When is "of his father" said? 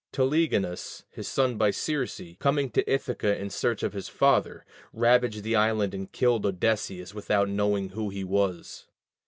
3.83-4.65